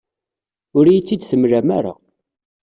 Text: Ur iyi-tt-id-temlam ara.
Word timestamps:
Ur 0.77 0.85
iyi-tt-id-temlam 0.87 1.67
ara. 1.77 1.93